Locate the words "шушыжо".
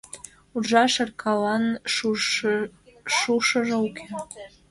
3.13-3.77